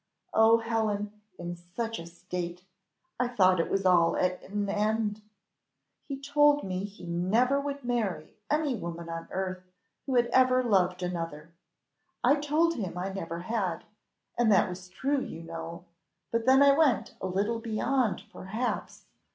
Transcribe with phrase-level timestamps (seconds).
[0.33, 2.65] Oh, Helen, in such a state!
[3.19, 5.21] I thought it was all at an end.
[6.07, 9.61] He told me he never would marry any woman on earth
[10.07, 11.51] who had ever loved another.
[12.23, 13.83] I told him I never had,
[14.39, 15.85] and that was true, you know;
[16.31, 19.05] but then I went a little beyond perhaps.